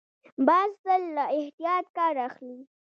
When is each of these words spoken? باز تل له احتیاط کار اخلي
باز 0.47 0.71
تل 0.83 1.01
له 1.15 1.23
احتیاط 1.39 1.85
کار 1.97 2.15
اخلي 2.27 2.59